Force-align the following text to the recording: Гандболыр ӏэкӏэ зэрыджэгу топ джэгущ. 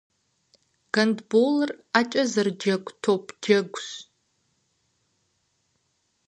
Гандболыр 0.93 1.71
ӏэкӏэ 1.91 2.23
зэрыджэгу 2.31 2.93
топ 3.03 3.25
джэгущ. 3.41 3.87